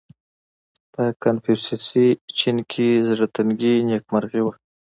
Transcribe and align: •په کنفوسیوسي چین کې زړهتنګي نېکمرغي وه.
•په 0.93 1.03
کنفوسیوسي 1.23 2.07
چین 2.37 2.57
کې 2.71 2.87
زړهتنګي 3.07 3.73
نېکمرغي 3.89 4.41
وه. 4.43 4.53